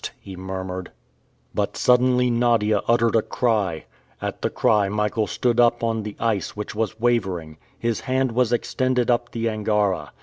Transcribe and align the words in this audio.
he 0.19 0.35
murmured. 0.35 0.91
But 1.53 1.77
suddenly 1.77 2.31
Nadia 2.31 2.81
uttered 2.87 3.15
a 3.15 3.21
cry. 3.21 3.85
At 4.19 4.41
the 4.41 4.49
cry 4.49 4.89
Michael 4.89 5.27
stood 5.27 5.59
up 5.59 5.83
on 5.83 6.01
the 6.01 6.15
ice, 6.19 6.55
which 6.57 6.73
was 6.73 6.99
wavering. 6.99 7.57
His 7.77 7.99
hand 7.99 8.31
was 8.31 8.51
extended 8.51 9.11
up 9.11 9.31
the 9.31 9.47
Angara. 9.47 10.11